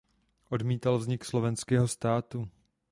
Odmítal 0.49 0.97
vznik 0.97 1.23
Slovenského 1.25 1.87
státu. 1.87 2.49